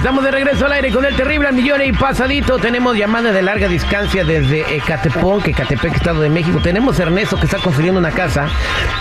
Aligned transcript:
Estamos 0.00 0.24
de 0.24 0.30
regreso 0.30 0.64
al 0.64 0.72
aire 0.72 0.90
con 0.92 1.04
el 1.04 1.14
terrible 1.14 1.52
millón 1.52 1.82
y 1.82 1.92
pasadito. 1.92 2.56
Tenemos 2.56 2.96
llamada 2.96 3.32
de 3.32 3.42
larga 3.42 3.68
distancia 3.68 4.24
desde 4.24 4.76
Ecatepón, 4.76 5.42
que 5.42 5.50
Ecatepec, 5.50 5.94
Estado 5.94 6.22
de 6.22 6.30
México. 6.30 6.58
Tenemos 6.62 6.98
a 6.98 7.02
Ernesto 7.02 7.36
que 7.36 7.44
está 7.44 7.58
construyendo 7.58 8.00
una 8.00 8.10
casa 8.10 8.48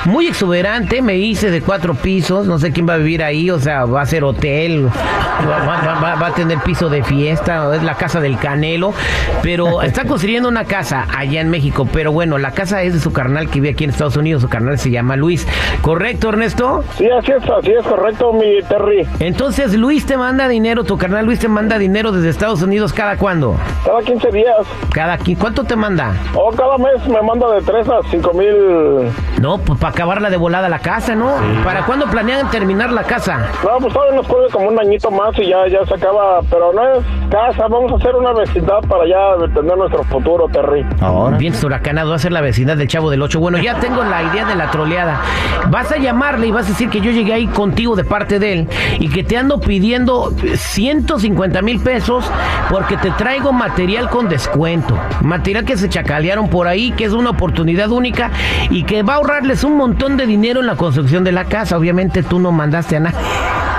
muy 0.04 0.28
exuberante, 0.28 1.02
me 1.02 1.16
hice 1.16 1.52
de 1.52 1.62
cuatro 1.62 1.96
pisos. 1.96 2.48
No 2.48 2.60
sé 2.60 2.74
quién 2.74 2.86
va 2.86 2.96
a 2.96 2.98
vivir 2.98 3.24
ahí, 3.24 3.50
o 3.50 3.60
sea, 3.60 3.86
va 3.86 4.02
a 4.02 4.06
ser 4.06 4.26
hotel, 4.26 4.90
va, 4.90 6.28
a 6.28 6.34
tener 6.34 6.60
piso 6.60 6.90
de 6.90 7.02
fiesta, 7.02 7.74
es 7.74 7.82
la 7.82 7.96
casa 7.96 8.20
del 8.20 8.38
Canelo. 8.38 8.94
Pero 9.42 9.82
está 9.82 10.04
construyendo 10.04 10.50
una 10.50 10.66
casa 10.66 11.08
allá 11.16 11.40
en 11.40 11.50
México. 11.50 11.88
Pero 11.94 12.12
bueno, 12.12 12.38
la 12.38 12.52
casa 12.52 12.84
es 12.84 12.94
de 12.94 13.00
su 13.00 13.14
carnal 13.14 13.48
que 13.48 13.62
vive 13.62 13.70
aquí 13.70 13.86
en 13.86 13.92
Estados 13.92 14.18
Unidos. 14.18 14.42
Su 14.42 14.50
carnal 14.50 14.78
se 14.78 14.92
llama 14.92 15.16
Luis. 15.16 15.48
¿Correcto, 15.82 16.28
Ernesto? 16.28 16.84
Sí, 16.98 17.08
así 17.10 17.32
es, 17.32 17.50
así 17.50 17.72
es 17.72 17.86
correcto, 17.86 18.34
mi 18.34 18.62
Terry. 18.68 19.08
Entonces, 19.22 19.74
Luis 19.76 20.06
te 20.06 20.18
manda 20.18 20.50
dinero 20.50 20.84
tu 20.90 20.98
carnal 20.98 21.24
Luis 21.24 21.38
te 21.38 21.48
manda 21.48 21.78
dinero 21.78 22.12
desde 22.12 22.30
Estados 22.30 22.64
Unidos 22.64 22.94
cada 22.94 23.16
cuándo? 23.16 23.56
Cada 23.86 24.02
15 24.02 24.32
días. 24.32 24.66
Cada 24.92 25.20
¿Cuánto 25.40 25.64
te 25.64 25.76
manda? 25.76 26.14
Oh, 26.34 26.50
cada 26.50 26.80
mes 26.80 27.08
me 27.08 27.22
manda 27.22 27.48
de 27.52 27.62
3 27.62 27.88
a 27.90 28.00
5 28.10 28.34
mil. 28.34 29.12
No, 29.40 29.60
pues 29.60 29.80
para 29.80 29.94
acabarla 29.94 30.32
de 30.32 30.38
volada 30.38 30.68
la 30.68 30.80
casa, 30.80 31.14
¿no? 31.14 31.36
¿Para 31.64 31.86
cuándo 31.86 32.08
planean 32.08 32.50
terminar 32.50 32.92
la 32.92 33.04
casa? 33.04 33.50
No, 33.64 33.78
pues 33.80 33.94
todavía 33.94 34.16
nos 34.16 34.26
puede 34.26 34.50
como 34.50 34.68
un 34.68 34.80
añito 34.80 35.12
más 35.12 35.38
y 35.38 35.50
ya, 35.50 35.68
ya 35.68 35.86
se 35.86 35.94
acaba, 35.94 36.42
pero 36.50 36.74
no 36.74 36.82
es 36.82 37.06
casa, 37.30 37.68
vamos 37.68 37.92
a 37.92 37.96
hacer 37.98 38.16
una 38.16 38.34
vecindad 38.34 38.80
para 38.90 39.08
ya 39.08 39.54
tener 39.54 39.78
nuestro 39.78 40.04
futuro, 40.06 40.48
Terry. 40.52 40.84
Ahora. 41.02 41.38
Bien 41.38 41.54
huracanado, 41.64 42.10
va 42.10 42.16
a 42.16 42.20
ser 42.20 42.32
la 42.32 42.42
vecindad 42.42 42.78
del 42.78 42.88
Chavo 42.88 43.12
del 43.12 43.22
8. 43.22 43.40
Bueno, 43.40 43.60
ya 43.60 43.80
tengo 43.80 44.04
la 44.04 44.24
idea 44.24 44.46
de 44.46 44.56
la 44.56 44.72
troleada. 44.72 45.22
Vas 45.70 45.92
a 45.92 45.98
llamarle 45.98 46.48
y 46.48 46.52
vas 46.52 46.66
a 46.66 46.70
decir 46.70 46.90
que 46.90 47.00
yo 47.00 47.12
llegué 47.12 47.34
ahí 47.34 47.46
contigo 47.46 47.96
de 47.96 48.04
parte 48.04 48.40
de 48.40 48.54
él 48.54 48.70
y 49.00 49.10
que 49.10 49.24
te 49.24 49.38
ando 49.38 49.60
pidiendo 49.60 50.34
150 50.80 51.62
mil 51.62 51.82
pesos 51.82 52.24
porque 52.70 52.96
te 52.96 53.12
traigo 53.12 53.52
material 53.52 54.10
con 54.10 54.30
descuento. 54.30 54.98
Material 55.20 55.66
que 55.66 55.76
se 55.76 55.90
chacalearon 55.90 56.50
por 56.50 56.68
ahí, 56.68 56.92
que 56.92 57.04
es 57.04 57.12
una 57.12 57.32
oportunidad 57.32 57.90
única 57.92 58.32
y 58.70 58.84
que 58.84 59.04
va 59.04 59.14
a 59.14 59.16
ahorrarles 59.18 59.66
un 59.66 59.76
montón 59.76 60.16
de 60.16 60.26
dinero 60.26 60.62
en 60.62 60.68
la 60.68 60.78
construcción 60.78 61.26
de 61.26 61.34
la 61.34 61.44
casa. 61.46 61.78
Obviamente 61.78 62.24
tú 62.24 62.40
no 62.40 62.54
mandaste 62.54 62.96
a 62.96 63.02
nadie. 63.02 63.18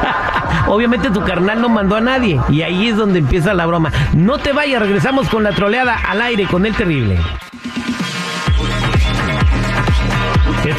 Obviamente 0.69 1.09
tu 1.09 1.25
carnal 1.25 1.63
no 1.63 1.71
mandó 1.71 1.97
a 1.97 2.03
nadie. 2.03 2.39
Y 2.51 2.61
ahí 2.61 2.89
es 2.89 2.97
donde 2.99 3.21
empieza 3.21 3.55
la 3.55 3.65
broma. 3.65 3.91
No 4.13 4.37
te 4.37 4.53
vayas, 4.53 4.83
regresamos 4.83 5.27
con 5.31 5.43
la 5.43 5.53
troleada 5.53 5.97
al 6.07 6.21
aire 6.21 6.45
con 6.45 6.67
el 6.67 6.75
terrible. 6.75 7.19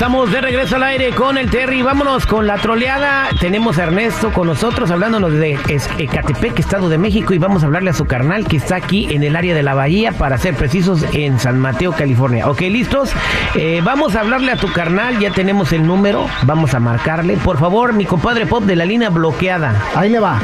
Estamos 0.01 0.31
de 0.31 0.41
regreso 0.41 0.77
al 0.77 0.83
aire 0.83 1.11
con 1.11 1.37
el 1.37 1.51
Terry. 1.51 1.83
Vámonos 1.83 2.25
con 2.25 2.47
la 2.47 2.57
troleada. 2.57 3.29
Tenemos 3.39 3.77
a 3.77 3.83
Ernesto 3.83 4.33
con 4.33 4.47
nosotros 4.47 4.89
hablándonos 4.89 5.31
de 5.31 5.59
Ecatepec, 5.99 6.57
Estado 6.57 6.89
de 6.89 6.97
México, 6.97 7.35
y 7.35 7.37
vamos 7.37 7.61
a 7.61 7.67
hablarle 7.67 7.91
a 7.91 7.93
su 7.93 8.05
carnal 8.05 8.47
que 8.47 8.57
está 8.57 8.77
aquí 8.77 9.13
en 9.13 9.21
el 9.21 9.35
área 9.35 9.53
de 9.53 9.61
la 9.61 9.75
Bahía, 9.75 10.11
para 10.13 10.39
ser 10.39 10.55
precisos, 10.55 11.05
en 11.13 11.37
San 11.37 11.59
Mateo, 11.59 11.91
California. 11.91 12.49
Ok, 12.49 12.61
listos. 12.61 13.11
Eh, 13.53 13.81
vamos 13.83 14.15
a 14.15 14.21
hablarle 14.21 14.51
a 14.51 14.57
tu 14.57 14.73
carnal. 14.73 15.19
Ya 15.19 15.29
tenemos 15.29 15.71
el 15.71 15.85
número. 15.85 16.25
Vamos 16.47 16.73
a 16.73 16.79
marcarle. 16.79 17.37
Por 17.37 17.59
favor, 17.59 17.93
mi 17.93 18.05
compadre 18.05 18.47
Pop 18.47 18.63
de 18.63 18.75
la 18.75 18.85
línea 18.85 19.11
bloqueada. 19.11 19.75
Ahí 19.93 20.09
le 20.09 20.19
va. 20.19 20.39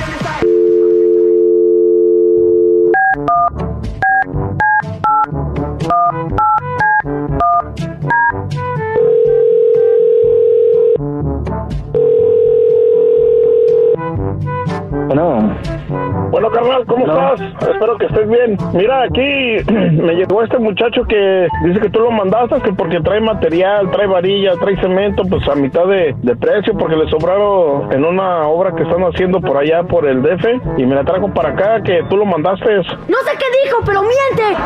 Bueno, 16.48 16.62
carnal, 16.62 16.86
¿cómo 16.86 17.06
estás? 17.06 17.42
Espero 17.68 17.98
que 17.98 18.06
estés 18.06 18.30
bien. 18.30 18.58
Mira, 18.74 19.02
aquí 19.04 19.22
me 19.72 20.14
llegó 20.16 20.44
este 20.44 20.58
muchacho 20.58 21.04
que 21.04 21.48
dice 21.66 21.80
que 21.82 21.90
tú 21.90 22.00
lo 22.00 22.12
mandaste, 22.12 22.62
que 22.62 22.72
porque 22.72 23.02
trae 23.02 23.20
material, 23.20 23.92
trae 23.92 24.08
varilla, 24.08 24.54
trae 24.60 24.80
cemento, 24.80 25.24
pues 25.30 25.46
a 25.50 25.56
mitad 25.56 25.86
de, 25.88 26.16
precio, 26.40 26.74
porque 26.78 26.96
le 26.96 27.10
sobraron 27.10 27.92
en 27.92 28.06
una 28.06 28.48
obra 28.48 28.74
que 28.76 28.84
están 28.84 29.02
haciendo 29.04 29.42
por 29.42 29.58
allá 29.58 29.84
por 29.84 30.08
el 30.08 30.22
DF, 30.22 30.78
y 30.78 30.86
me 30.86 30.96
la 30.96 31.04
trajo 31.04 31.34
para 31.34 31.50
acá, 31.50 31.82
que 31.84 32.04
tú 32.10 32.16
lo 32.16 32.26
mandaste. 32.26 32.78
No 32.78 32.84
sé 32.84 33.38
qué 33.38 33.46
dijo, 33.66 33.80
pero 33.86 34.02
miente. 34.02 34.62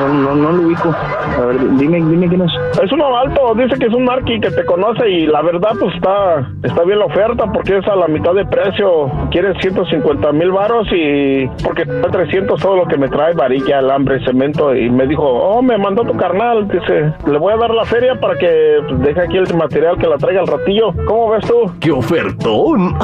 No, 0.00 0.34
no, 0.34 0.52
lo 0.52 0.62
ubico. 0.62 0.90
A 0.90 1.46
ver, 1.46 1.58
dime, 1.76 1.96
dime 1.96 2.28
quién 2.28 2.42
es. 2.42 2.52
Es 2.82 2.92
uno 2.92 3.16
alto, 3.16 3.54
dice 3.56 3.78
que 3.78 3.86
es 3.86 3.94
un 3.94 4.04
marqui 4.04 4.40
que 4.40 4.50
te 4.50 4.64
conoce 4.64 5.08
y 5.08 5.26
la 5.26 5.42
verdad 5.42 5.70
pues 5.78 5.94
está, 5.94 6.48
está 6.62 6.84
bien 6.84 6.98
la 6.98 7.06
oferta 7.06 7.50
porque 7.52 7.78
es 7.78 7.86
a 7.88 7.96
la 7.96 8.06
mitad 8.06 8.34
de 8.34 8.44
precio. 8.46 9.10
Quiere 9.30 9.54
150 9.60 10.32
mil 10.32 10.52
varos 10.52 10.83
y 10.92 11.48
porque 11.62 11.82
está 11.82 12.08
300 12.08 12.60
todo 12.60 12.76
lo 12.76 12.86
que 12.86 12.96
me 12.96 13.08
trae, 13.08 13.34
varilla, 13.34 13.78
alambre, 13.78 14.24
cemento 14.24 14.74
y 14.74 14.90
me 14.90 15.06
dijo, 15.06 15.22
oh, 15.22 15.62
me 15.62 15.78
mandó 15.78 16.02
tu 16.02 16.16
carnal, 16.16 16.68
dice, 16.68 17.12
le 17.26 17.38
voy 17.38 17.52
a 17.52 17.56
dar 17.56 17.70
la 17.70 17.84
feria 17.84 18.18
para 18.20 18.36
que 18.38 18.80
pues, 18.88 19.00
deje 19.00 19.20
aquí 19.20 19.36
el 19.36 19.54
material 19.54 19.96
que 19.98 20.06
la 20.06 20.16
traiga 20.16 20.40
al 20.40 20.46
ratillo. 20.46 20.92
¿Cómo 21.06 21.30
ves 21.30 21.46
tú? 21.46 21.72
¡Qué 21.80 21.90
ofertón! 21.90 22.96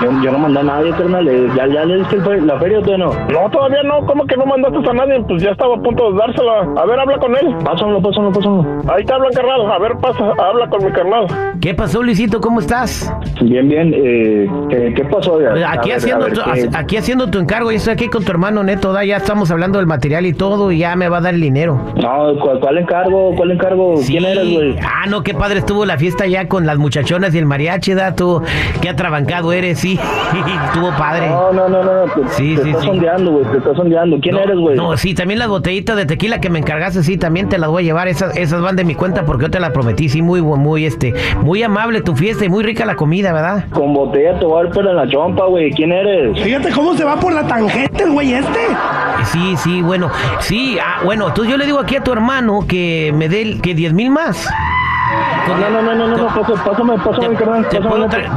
Yo, 0.00 0.32
no 0.32 0.38
mandé 0.38 0.60
a 0.60 0.62
nadie, 0.62 0.90
carnal. 0.92 1.54
¿Ya, 1.54 1.66
ya 1.66 1.84
le 1.84 1.98
diste 1.98 2.16
la 2.40 2.58
feria 2.58 2.78
o 2.78 2.82
todavía 2.82 3.04
no? 3.04 3.12
No, 3.28 3.50
todavía 3.50 3.82
no. 3.82 4.06
¿Cómo 4.06 4.24
que 4.24 4.34
no 4.34 4.46
mandaste 4.46 4.78
a 4.88 4.92
nadie? 4.94 5.22
Pues 5.28 5.42
ya 5.42 5.50
estaba 5.50 5.74
a 5.74 5.78
punto 5.78 6.12
de 6.12 6.18
dársela. 6.18 6.60
A 6.80 6.86
ver, 6.86 6.98
habla 6.98 7.18
con 7.18 7.36
él. 7.36 7.54
Pásamelo, 7.62 8.00
pásamelo, 8.00 8.32
pásamelo. 8.32 8.82
Ahí 8.90 9.04
te 9.04 9.12
hablan, 9.12 9.32
carnal. 9.34 9.70
A 9.70 9.78
ver, 9.78 9.92
pasa, 9.98 10.32
habla 10.38 10.70
con 10.70 10.84
mi 10.84 10.92
carnal. 10.92 11.26
¿Qué 11.60 11.74
pasó, 11.74 12.02
Luisito? 12.02 12.40
¿Cómo 12.40 12.60
estás? 12.60 13.12
Bien, 13.42 13.68
bien. 13.68 13.94
Eh, 13.94 14.48
¿qué, 14.94 15.04
pasó? 15.04 15.38
aquí, 15.66 15.92
haciendo 15.92 16.26
tu, 16.26 16.40
aquí 16.74 16.96
haciendo 16.96 17.30
tu 17.30 17.38
encargo. 17.38 17.70
Yo 17.70 17.78
estoy 17.78 17.94
aquí 17.94 18.08
con 18.08 18.24
tu 18.24 18.30
hermano 18.30 18.62
Neto. 18.62 19.00
Ya 19.02 19.16
estamos 19.16 19.50
hablando 19.50 19.78
del 19.78 19.86
material 19.86 20.26
y 20.26 20.32
todo 20.32 20.70
y 20.72 20.78
ya 20.78 20.94
me 20.96 21.08
va 21.08 21.18
a 21.18 21.20
dar 21.20 21.34
el 21.34 21.40
dinero. 21.40 21.80
No, 21.96 22.34
¿cuál, 22.60 22.78
encargo? 22.78 23.34
¿Cuál 23.36 23.52
encargo? 23.52 23.94
¿Quién 24.06 24.24
eres, 24.24 24.50
güey? 24.50 24.76
Ah, 24.82 25.06
no, 25.08 25.22
qué 25.22 25.32
padre 25.32 25.60
estuvo 25.60 25.86
la 25.86 25.96
fiesta 25.96 26.26
ya 26.26 26.48
con 26.48 26.66
las 26.66 26.78
muchachonas 26.78 27.34
y 27.34 27.38
el 27.38 27.46
mariachi, 27.46 27.94
da 27.94 28.14
tú. 28.14 28.42
Qué 28.82 28.90
atrabancado 28.90 29.52
eres, 29.52 29.78
sí. 29.78 29.98
Estuvo 30.66 30.90
padre. 30.90 31.28
No, 31.28 31.52
no, 31.52 31.68
no, 31.68 31.82
no. 31.82 32.12
Te, 32.12 32.28
sí, 32.30 32.56
te 32.56 32.62
sí, 32.62 32.68
estás 32.70 32.84
sondeando, 32.84 33.32
güey. 33.32 33.44
Te 33.46 33.58
estás 33.58 33.76
sondeando. 33.76 34.18
¿Quién 34.20 34.36
eres, 34.36 34.56
güey? 34.56 34.76
No, 34.76 34.96
sí, 34.96 35.14
también 35.14 35.38
las 35.38 35.48
botellitas 35.48 35.96
de 35.96 36.04
tequila 36.04 36.40
que 36.40 36.50
me 36.50 36.58
encargaste, 36.58 37.02
sí, 37.02 37.16
también 37.16 37.48
te 37.48 37.58
las 37.58 37.70
voy 37.70 37.84
a 37.84 37.86
llevar. 37.86 38.08
Esas, 38.08 38.36
esas 38.36 38.60
van 38.60 38.76
de 38.76 38.84
mi 38.84 38.94
cuenta 38.94 39.24
porque 39.24 39.44
yo 39.44 39.50
te 39.50 39.60
las 39.60 39.70
prometí. 39.70 40.08
Sí, 40.08 40.20
muy, 40.20 40.42
muy, 40.42 40.84
este, 40.84 41.14
muy 41.42 41.62
amable 41.62 42.02
tu 42.02 42.14
fiesta 42.14 42.44
y 42.44 42.48
muy 42.48 42.62
rica 42.64 42.84
la 42.84 42.96
comida, 42.96 43.29
¿verdad? 43.32 43.64
Con 43.72 43.94
botella 43.94 44.38
te 44.38 44.44
voy 44.44 44.66
a 44.66 44.70
dar 44.70 44.86
en 44.86 44.96
la 44.96 45.08
chompa, 45.08 45.46
güey. 45.46 45.70
¿Quién 45.72 45.92
eres? 45.92 46.40
Fíjate 46.42 46.70
cómo 46.70 46.94
se 46.94 47.04
va 47.04 47.16
por 47.16 47.32
la 47.32 47.46
tangente 47.46 48.04
el 48.04 48.12
güey 48.12 48.34
este. 48.34 48.60
Sí, 49.24 49.54
sí, 49.56 49.82
bueno. 49.82 50.10
Sí, 50.40 50.78
ah, 50.80 51.00
bueno, 51.04 51.28
entonces 51.28 51.50
yo 51.50 51.58
le 51.58 51.66
digo 51.66 51.78
aquí 51.78 51.96
a 51.96 52.02
tu 52.02 52.12
hermano 52.12 52.60
que 52.66 53.12
me 53.14 53.28
dé 53.28 53.58
que 53.62 53.74
10 53.74 53.92
mil 53.92 54.10
más. 54.10 54.48
No, 55.48 55.70
no, 55.70 55.82
no, 55.82 55.94
no, 55.94 56.16
no, 56.16 56.26
pásame, 56.26 56.98
pásame, 56.98 57.28
te, 57.28 57.34
carnal. 57.34 57.68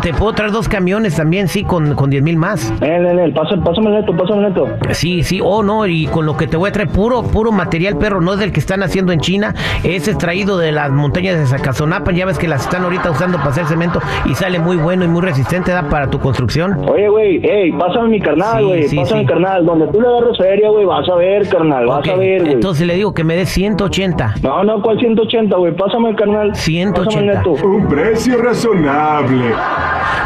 Te, 0.02 0.14
puedo 0.14 0.34
traer, 0.34 0.52
dos 0.52 0.68
camiones 0.68 1.16
también, 1.16 1.48
sí, 1.48 1.64
con, 1.64 1.96
con 1.96 2.10
10 2.10 2.24
mil 2.24 2.38
más. 2.38 2.72
Eh, 2.82 2.86
eh, 2.86 3.26
eh, 3.28 3.32
pásame, 3.34 3.64
pásame 3.64 3.92
neto, 3.92 4.16
pásame 4.16 4.50
neto. 4.50 4.68
Sí, 4.92 5.24
sí, 5.24 5.40
oh, 5.44 5.64
no, 5.64 5.86
y 5.86 6.08
con 6.08 6.26
lo 6.26 6.36
que 6.36 6.48
te 6.48 6.58
voy 6.58 6.70
a 6.70 6.72
traer, 6.72 6.90
puro, 6.90 7.24
puro 7.24 7.52
material, 7.52 7.98
perro, 7.98 8.20
no 8.22 8.34
es 8.34 8.40
del 8.40 8.52
que 8.52 8.60
están 8.60 8.84
haciendo 8.84 9.12
en 9.12 9.20
China, 9.20 9.54
es 9.84 10.08
extraído 10.08 10.58
de 10.58 10.72
las 10.72 10.92
montañas 10.92 11.38
de 11.38 11.46
Zacazonapan, 11.46 12.16
ya 12.16 12.26
ves 12.26 12.40
que 12.40 12.48
las 12.48 12.64
están 12.64 12.84
ahorita 12.84 13.12
usando 13.12 13.38
para 13.38 13.52
hacer 13.52 13.66
cemento 13.66 14.00
y 14.26 14.34
sale 14.34 14.60
muy 14.60 14.78
bueno 14.78 15.06
y 15.06 15.08
muy 15.08 15.22
resistente, 15.22 15.72
da 15.72 15.90
para 15.90 16.10
tu 16.10 16.20
construcción. 16.20 16.78
Oye, 16.90 17.10
güey, 17.10 17.42
hey, 17.44 17.72
pásame 17.78 18.10
mi 18.10 18.20
carnal, 18.20 18.66
güey, 18.66 18.96
pásame 18.96 19.22
mi 19.22 19.28
carnal, 19.28 19.66
donde 19.66 19.88
tú 19.88 20.02
le 20.02 20.08
agarres 20.08 20.38
feria, 20.38 20.70
güey, 20.70 20.86
vas 20.86 21.08
a 21.08 21.16
ver, 21.16 21.48
carnal, 21.48 21.86
vas 21.86 22.08
a 22.08 22.16
ver, 22.16 22.42
güey. 22.42 22.54
Entonces 22.54 22.88
le 22.88 22.96
digo 22.96 23.14
que 23.14 23.24
me 23.24 23.36
dé 23.36 23.46
180. 23.46 24.36
No, 24.42 24.64
no, 24.64 24.82
¿cuál 24.82 25.00
180, 25.00 25.56
güey? 25.56 25.76
Pásame 25.76 26.10
el 26.10 26.16
carnal. 26.16 26.52
180. 26.64 27.44
Un 27.64 27.88
precio 27.88 28.38
razonable. 28.42 29.54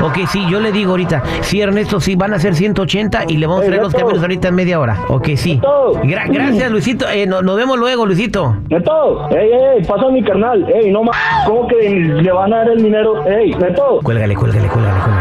Ok, 0.02 0.20
sí, 0.30 0.46
yo 0.48 0.60
le 0.60 0.72
digo 0.72 0.92
ahorita, 0.92 1.24
sí, 1.42 1.60
Ernesto, 1.60 2.00
sí, 2.00 2.16
van 2.16 2.32
a 2.34 2.40
ser 2.40 2.54
180 2.54 3.24
y 3.30 3.38
le 3.38 3.48
vamos 3.48 3.64
a 3.64 3.66
traer 3.66 3.82
los 3.82 3.94
camiones 3.94 4.22
ahorita 4.22 4.50
en 4.50 4.56
media 4.56 4.80
hora. 4.80 5.00
Ok, 5.08 5.30
sí. 5.36 5.60
gracias, 6.04 6.70
Luisito. 6.70 7.10
Eh, 7.10 7.26
nos 7.26 7.56
vemos 7.56 7.80
luego, 7.80 8.06
Luisito. 8.06 8.58
Neto, 8.70 9.28
ey, 9.32 9.50
ey, 9.52 9.84
pasa 9.86 10.10
mi 10.10 10.24
carnal. 10.24 10.68
Ey, 10.70 10.92
no 10.92 11.04
más. 11.04 11.18
¿Cómo 11.48 11.68
que 11.68 11.90
le 11.90 12.32
van 12.32 12.54
a 12.54 12.58
dar 12.58 12.70
el 12.70 12.84
dinero? 12.84 13.26
Ey, 13.26 13.56
Neto. 13.56 14.00
Cuélgale, 14.04 14.36
cuélgale, 14.36 14.68
cuélgale, 14.68 15.00
cuélgale. 15.00 15.17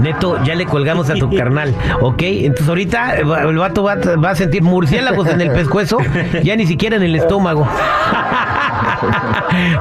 Neto, 0.00 0.42
ya 0.44 0.54
le 0.54 0.66
colgamos 0.66 1.10
a 1.10 1.14
tu 1.14 1.30
carnal, 1.36 1.74
¿ok? 2.00 2.22
Entonces 2.22 2.68
ahorita 2.68 3.16
el 3.16 3.56
vato 3.58 3.82
va, 3.82 3.96
va 4.22 4.30
a 4.30 4.34
sentir 4.34 4.62
murciélagos 4.62 5.28
en 5.28 5.40
el 5.40 5.50
pescuezo, 5.50 5.98
ya 6.42 6.56
ni 6.56 6.66
siquiera 6.66 6.96
en 6.96 7.02
el 7.02 7.14
estómago. 7.14 7.66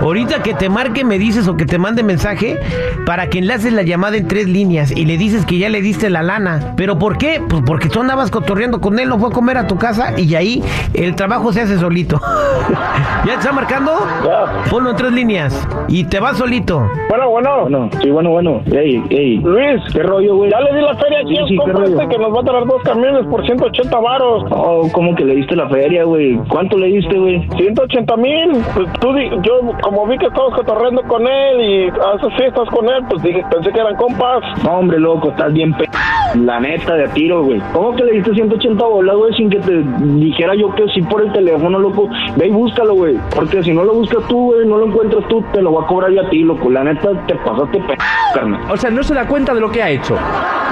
Ahorita 0.02 0.42
que 0.42 0.54
te 0.54 0.70
marque, 0.70 1.04
me 1.04 1.18
dices 1.18 1.48
o 1.48 1.58
que 1.58 1.66
te 1.66 1.78
mande 1.78 2.04
mensaje 2.04 2.60
para 3.06 3.30
que 3.30 3.40
enlaces 3.40 3.74
la 3.74 3.82
llamada 3.84 4.18
en 4.18 4.28
tres 4.28 4.48
líneas 4.48 4.92
y 4.92 5.06
le 5.06 5.18
dices 5.18 5.46
que 5.46 5.58
ya 5.58 5.70
le 5.70 5.82
diste 5.82 6.10
la 6.10 6.24
lana. 6.24 6.74
¿Pero 6.76 6.98
por 6.98 7.18
qué? 7.18 7.42
Pues 7.48 7.62
porque 7.66 7.90
tú 7.90 8.02
andabas 8.02 8.32
cotorreando 8.32 8.82
con 8.82 9.00
él, 9.00 9.10
no 9.10 9.20
fue 9.20 9.30
a 9.30 9.32
comer 9.32 9.58
a 9.58 9.68
tu 9.68 9.78
casa 9.78 10.18
y 10.18 10.34
ahí 10.36 10.64
el 10.94 11.16
trabajo 11.16 11.52
se 11.54 11.62
hace 11.62 11.78
solito. 11.78 12.22
¿Ya 13.26 13.34
te 13.34 13.40
está 13.40 13.52
marcando? 13.52 13.92
Ya. 14.24 14.70
Ponlo 14.70 14.92
en 14.92 14.96
tres 14.96 15.12
líneas 15.12 15.68
y 15.88 16.04
te 16.06 16.20
vas 16.20 16.38
solito. 16.38 16.90
Bueno, 17.10 17.30
bueno. 17.30 17.62
Bueno, 17.64 17.90
sí, 18.02 18.10
bueno, 18.10 18.30
bueno. 18.32 18.62
Ey, 18.72 19.04
ey, 19.10 19.38
Luis, 19.38 19.82
¿Qué 19.94 20.04
rollo, 20.06 20.36
güey? 20.38 20.52
ya 20.52 20.60
le 20.62 20.76
di 20.76 20.82
la 20.82 20.96
feria 20.96 21.20
aquí 21.20 21.36
Sí, 21.36 21.58
sí, 21.58 22.08
que 22.10 22.18
nos 22.18 22.34
va 22.34 22.40
a 22.40 22.44
traer 22.44 22.66
dos 22.66 22.82
camiones 22.84 23.26
por 23.28 23.46
180 23.46 24.00
varos. 24.00 24.44
Oh, 24.52 24.88
¿cómo 24.92 25.16
que 25.16 25.26
le 25.26 25.36
diste 25.36 25.56
la 25.56 25.68
feria, 25.70 26.04
güey? 26.04 26.38
¿Cuánto 26.50 26.78
le 26.78 26.88
diste, 26.88 27.18
güey? 27.18 27.48
180 27.58 28.18
mil, 28.18 28.52
pues 28.74 28.88
tú, 29.00 29.14
yo 29.42 29.62
como 29.82 30.08
vi 30.08 30.18
que 30.18 30.28
estabas 30.28 30.54
cotorreando 30.54 31.02
con 31.04 31.28
él 31.28 31.62
y 31.62 31.90
haces 31.90 32.34
fiestas 32.38 32.70
con 32.70 32.86
él, 32.86 33.04
pues 33.10 33.22
dije, 33.24 33.44
pensé 33.52 33.72
que 33.72 33.80
eran 33.80 33.96
compas. 33.96 34.44
No, 34.64 34.80
hombre, 34.80 35.00
loco, 35.00 35.30
estás 35.30 35.54
bien 35.54 35.74
pe... 35.74 35.90
La 36.36 36.60
neta, 36.60 36.96
de 36.96 37.06
a 37.06 37.14
tiro, 37.14 37.44
güey. 37.44 37.62
¿Cómo 37.74 37.96
que 37.96 38.04
le 38.04 38.14
diste 38.14 38.34
180 38.34 38.84
bolas, 38.84 39.16
güey, 39.16 39.34
sin 39.36 39.50
que 39.50 39.60
te 39.60 39.84
dijera 40.18 40.54
yo 40.56 40.74
que 40.76 40.88
sí 40.90 41.02
por 41.04 41.22
el 41.22 41.32
teléfono, 41.32 41.80
loco? 41.80 42.10
Ve 42.36 42.48
y 42.48 42.52
búscalo, 42.52 42.96
güey. 42.96 43.16
Porque 43.34 43.64
si 43.64 43.72
no 43.72 43.84
lo 43.84 43.94
buscas 43.94 44.28
tú, 44.28 44.52
güey, 44.52 44.68
no 44.68 44.78
lo 44.78 44.88
encuentras 44.88 45.26
tú, 45.30 45.44
te 45.54 45.62
lo 45.62 45.72
voy 45.72 45.84
a 45.84 45.88
cobrar 45.88 46.12
yo 46.12 46.22
a 46.22 46.30
ti, 46.30 46.40
loco. 46.40 46.70
La 46.70 46.84
neta, 46.84 47.10
te 47.28 47.36
pasaste 47.36 47.80
pe... 47.80 47.96
carnal. 48.36 48.62
O 48.70 48.78
sea, 48.78 48.90
no 48.90 49.02
se 49.02 49.14
da 49.14 49.26
cuenta 49.26 49.54
de 49.54 49.62
lo 49.62 49.72
que 49.72 49.82
ha 49.82 49.90
hecho. 49.90 50.16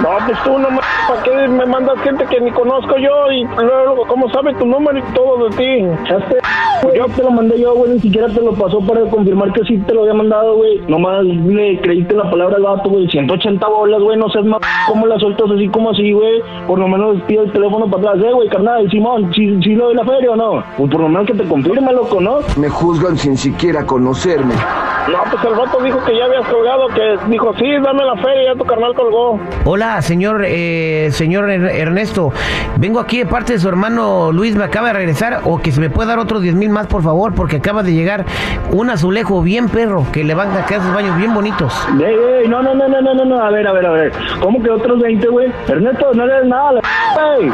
No, 0.01 0.10
pues 0.25 0.38
tú 0.44 0.60
no 0.60 0.68
¿para 1.07 1.24
qué 1.24 1.48
me 1.48 1.65
mandas 1.65 2.00
gente 2.01 2.25
que 2.25 2.39
ni 2.39 2.51
conozco 2.51 2.98
yo 2.98 3.31
y 3.31 3.44
luego, 3.45 4.06
¿cómo 4.07 4.30
sabe 4.30 4.54
tu 4.56 4.65
número 4.65 5.00
y 5.00 5.01
todo 5.13 5.50
de 5.50 5.57
ti? 5.57 5.81
Güey, 5.81 6.42
yo 6.96 7.06
te 7.16 7.24
lo 7.24 7.31
mandé 7.31 7.60
yo, 7.60 7.74
güey, 7.75 7.94
ni 7.94 8.00
siquiera 8.00 8.28
te 8.28 8.42
lo 8.42 8.54
pasó 8.54 8.80
para 8.81 9.02
confirmar 9.10 9.52
que 9.54 9.64
sí 9.66 9.78
te 9.88 9.94
lo 9.94 10.02
había 10.02 10.14
mandado, 10.14 10.56
güey. 10.58 10.80
Nomás 10.88 11.24
le 11.24 11.80
creíste 11.81 12.14
la 12.16 12.30
palabra 12.30 12.58
al 12.58 12.64
vato, 12.64 12.90
güey. 12.90 13.08
180 13.10 13.68
bolas, 13.68 14.02
güey, 14.02 14.18
no 14.18 14.30
seas 14.30 14.46
más 14.46 14.60
¿Cómo 14.88 15.08
la 15.08 15.18
sueltas 15.18 15.50
así 15.52 15.68
como 15.70 15.92
así, 15.92 16.12
güey? 16.12 16.42
Por 16.68 16.80
lo 16.80 16.88
menos 16.88 17.18
pide 17.28 17.44
el 17.44 17.52
teléfono 17.52 17.88
para 17.90 18.12
atrás, 18.12 18.25
eh, 18.25 18.34
güey, 18.34 18.50
carnal, 18.50 18.90
Simón, 18.92 19.31
¿sí, 19.34 19.58
sí 19.64 19.75
lo 19.75 19.90
de 19.90 19.96
la 19.96 20.04
feria 20.06 20.31
o 20.31 20.36
no? 20.36 20.64
Pues 20.78 20.92
por 20.92 21.02
lo 21.02 21.10
menos 21.10 21.25
que 21.28 21.34
te 21.34 21.44
confirme, 21.44 21.92
loco, 21.94 22.20
¿no? 22.20 22.40
Me 22.58 22.68
juzgan 22.70 23.18
sin 23.18 23.38
siquiera 23.38 23.86
conocerme. 23.86 24.54
No, 25.12 25.18
pues 25.31 25.44
el 25.44 25.54
vato 25.56 25.81
dijo 25.84 26.00
que 26.06 26.18
ya 26.18 26.25
habías 26.25 26.48
colgado, 26.48 26.88
que 26.88 27.18
dijo, 27.30 27.54
sí, 27.60 27.66
dame 27.84 28.04
la 28.06 28.16
feria, 28.16 28.54
ya 28.54 28.56
tu 28.58 28.64
carnal 28.66 28.94
colgó. 28.94 29.38
Hola, 29.66 30.02
señor, 30.02 30.44
eh, 30.46 31.10
señor 31.12 31.50
Er- 31.50 31.75
Ernesto. 31.75 32.31
Vengo 32.78 33.00
aquí 33.02 33.18
de 33.20 33.25
parte 33.25 33.54
de 33.54 33.60
su 33.60 33.68
hermano 33.68 34.31
Luis, 34.31 34.56
me 34.56 34.64
acaba 34.64 34.88
de 34.88 34.94
regresar. 34.94 35.42
O 35.46 35.60
que 35.62 35.72
se 35.74 35.81
me 35.81 35.90
puede 35.90 36.08
dar 36.10 36.20
otros 36.20 36.42
10 36.42 36.56
mil 36.56 36.70
más, 36.74 36.88
por 36.88 37.04
favor, 37.04 37.34
porque 37.34 37.58
acaba 37.58 37.84
de 37.84 37.94
llegar 37.94 38.25
un 38.72 38.90
azulejo 38.90 39.42
bien 39.42 39.70
perro 39.70 40.06
que 40.12 40.24
le 40.24 40.34
van 40.34 40.56
a 40.58 40.66
quedar 40.66 40.81
sus 40.81 40.94
baños 40.94 41.18
bien 41.18 41.34
bonitos. 41.34 41.74
Ey, 42.00 42.16
ey, 42.42 42.48
no, 42.50 42.62
no, 42.62 42.74
no, 42.74 42.88
no, 42.88 43.02
no, 43.02 43.25
no, 43.25 43.40
a 43.40 43.50
ver, 43.50 43.68
a 43.68 43.72
ver, 43.72 43.86
a 43.86 43.92
ver. 43.92 44.12
¿Cómo 44.42 44.62
que 44.62 44.70
otros 44.70 45.00
20, 45.00 45.28
güey? 45.28 45.52
Ernesto, 45.68 46.12
no 46.14 46.25
le 46.25 46.46
nada, 46.46 46.81
Hey, 47.15 47.51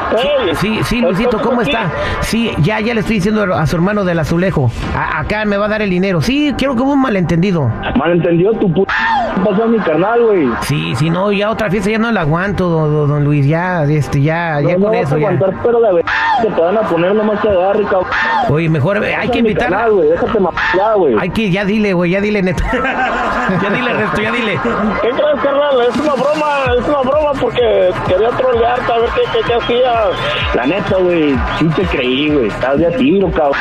Sí, 0.55 0.79
sí, 0.83 1.01
Luisito, 1.01 1.39
¿cómo 1.41 1.61
está? 1.61 1.89
Sí, 2.21 2.51
ya, 2.59 2.79
ya 2.79 2.93
le 2.93 3.01
estoy 3.01 3.15
diciendo 3.15 3.43
a 3.53 3.65
su 3.67 3.75
hermano 3.75 4.03
del 4.05 4.19
azulejo. 4.19 4.71
A- 4.95 5.19
acá 5.19 5.45
me 5.45 5.57
va 5.57 5.65
a 5.65 5.69
dar 5.69 5.81
el 5.81 5.89
dinero. 5.89 6.21
Sí, 6.21 6.53
quiero 6.57 6.75
que 6.75 6.81
hubo 6.81 6.93
un 6.93 7.01
malentendido. 7.01 7.69
Malentendido 7.95 8.53
tu 8.53 8.71
puta. 8.71 8.93
¿Qué 9.35 9.41
pasó 9.41 9.63
a 9.63 9.67
mi 9.67 9.77
carnal, 9.79 10.21
güey? 10.25 10.49
Sí, 10.61 10.93
sí, 10.95 11.09
no, 11.09 11.31
ya 11.31 11.49
otra 11.51 11.69
fiesta 11.69 11.89
ya 11.89 11.97
no 11.99 12.11
la 12.11 12.21
aguanto, 12.21 12.67
don, 12.69 13.23
Luis. 13.23 13.45
Ya, 13.47 13.83
este, 13.83 14.21
ya, 14.21 14.59
ya 14.61 14.73
no, 14.73 14.79
no 14.79 14.85
con 14.85 14.91
vas 14.95 15.01
eso, 15.03 15.15
a 15.15 15.19
ya. 15.19 15.27
aguantar, 15.29 15.53
pero 15.63 15.79
la 15.79 15.91
verdad 15.93 16.11
que 16.41 16.47
te 16.49 16.61
van 16.61 16.77
a 16.77 16.81
poner 16.81 17.15
nomás 17.15 17.41
te 17.41 17.49
agarre, 17.49 17.83
cabrón. 17.83 18.05
Oye, 18.49 18.69
mejor 18.69 19.03
eh, 19.03 19.15
hay 19.15 19.27
que 19.29 19.41
Mi 19.43 19.49
invitarla. 19.49 19.77
carnal, 19.77 19.91
güey, 19.95 20.09
déjate 20.09 20.39
ma- 20.39 20.49
ya, 20.75 20.93
güey. 20.93 21.15
Hay 21.19 21.29
que, 21.29 21.51
ya 21.51 21.65
dile, 21.65 21.93
güey, 21.93 22.11
ya 22.11 22.21
dile, 22.21 22.41
neto. 22.41 22.63
ya 22.71 23.69
dile, 23.69 23.91
Ernesto, 23.91 24.21
ya 24.21 24.31
dile. 24.31 24.59
¿Qué 25.01 25.09
crees, 25.09 25.39
carnal? 25.43 25.81
Es 25.87 25.95
una 25.97 26.13
broma, 26.13 26.73
es 26.77 26.87
una 26.87 26.99
broma 27.01 27.31
porque 27.39 27.91
quería 28.07 28.29
trolearte 28.29 28.91
a 28.91 28.97
ver 28.97 29.09
qué, 29.15 29.21
qué, 29.39 29.48
qué 29.49 29.55
hacías. 29.55 30.09
La 30.53 30.65
neta, 30.65 30.95
güey, 30.97 31.35
sí 31.57 31.65
te 31.75 31.81
creí, 31.83 32.29
güey. 32.29 32.47
Estás 32.47 32.77
de 32.77 32.87
a 32.87 32.91
tiro, 32.91 33.29
cabrón. 33.31 33.53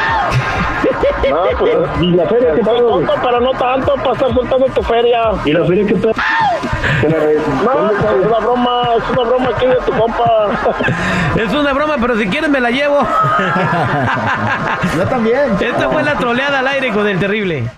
No, 1.28 1.42
pues, 1.58 1.72
¿Y 2.00 2.12
la 2.12 2.24
feria 2.26 2.48
estoy 2.50 2.62
pedo, 2.64 2.88
tonto, 2.88 3.12
pero 3.22 3.40
no 3.40 3.50
tanto 3.52 3.94
para 3.96 4.12
estar 4.12 4.32
soltando 4.32 4.66
tu 4.66 4.82
feria. 4.82 5.20
¿Y 5.44 5.52
la 5.52 5.64
feria 5.66 5.84
pedo? 5.86 6.12
Que 7.00 7.08
la 7.08 7.16
re- 7.18 7.36
No, 7.64 7.70
¿Dónde 7.70 7.94
está, 7.94 8.10
es 8.14 8.26
una 8.26 8.38
broma, 8.38 8.82
es 8.96 9.10
una 9.10 9.28
broma 9.28 9.48
aquí 9.54 9.66
de 9.66 9.74
tu 9.84 9.92
compa. 9.92 10.46
Es 11.36 11.52
una 11.52 11.72
broma, 11.72 11.96
pero 12.00 12.16
si 12.16 12.26
quieres 12.28 12.48
me 12.50 12.60
la 12.60 12.70
llevo. 12.70 12.98
Yo 14.96 15.04
también. 15.04 15.56
Esta 15.60 15.88
fue 15.90 16.02
la 16.02 16.14
troleada 16.14 16.60
al 16.60 16.68
aire 16.68 16.90
con 16.92 17.06
el 17.06 17.18
terrible. 17.18 17.68